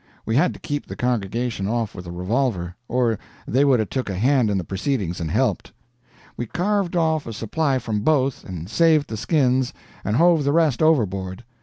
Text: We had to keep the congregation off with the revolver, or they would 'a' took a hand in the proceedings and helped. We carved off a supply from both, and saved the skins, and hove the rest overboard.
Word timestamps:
We 0.25 0.35
had 0.35 0.51
to 0.55 0.59
keep 0.59 0.87
the 0.87 0.95
congregation 0.95 1.67
off 1.67 1.93
with 1.93 2.05
the 2.05 2.11
revolver, 2.11 2.75
or 2.87 3.19
they 3.47 3.63
would 3.63 3.79
'a' 3.79 3.85
took 3.85 4.09
a 4.09 4.15
hand 4.17 4.49
in 4.49 4.57
the 4.57 4.63
proceedings 4.63 5.19
and 5.21 5.29
helped. 5.29 5.71
We 6.35 6.47
carved 6.47 6.95
off 6.95 7.27
a 7.27 7.33
supply 7.33 7.77
from 7.77 7.99
both, 7.99 8.43
and 8.43 8.67
saved 8.67 9.09
the 9.09 9.15
skins, 9.17 9.73
and 10.03 10.15
hove 10.15 10.43
the 10.43 10.53
rest 10.53 10.81
overboard. 10.81 11.43